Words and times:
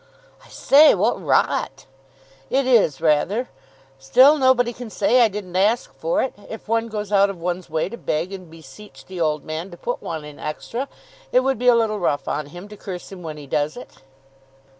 "I 0.43 0.49
say, 0.49 0.95
what 0.95 1.23
rot!" 1.23 1.85
"It 2.49 2.65
is, 2.65 3.01
rather. 3.01 3.49
Still, 3.99 4.39
nobody 4.39 4.73
can 4.73 4.89
say 4.89 5.21
I 5.21 5.27
didn't 5.27 5.55
ask 5.55 5.93
for 5.93 6.23
it. 6.23 6.33
If 6.49 6.67
one 6.67 6.87
goes 6.87 7.11
out 7.11 7.29
of 7.29 7.37
one's 7.39 7.69
way 7.69 7.87
to 7.87 7.97
beg 7.97 8.33
and 8.33 8.49
beseech 8.49 9.05
the 9.05 9.21
Old 9.21 9.43
Man 9.45 9.69
to 9.69 9.77
put 9.77 10.01
one 10.01 10.25
in 10.25 10.39
extra, 10.39 10.87
it 11.31 11.41
would 11.41 11.59
be 11.59 11.67
a 11.67 11.75
little 11.75 11.99
rough 11.99 12.27
on 12.27 12.47
him 12.47 12.67
to 12.69 12.77
curse 12.77 13.11
him 13.11 13.21
when 13.21 13.37
he 13.37 13.45
does 13.45 13.77
it." 13.77 13.97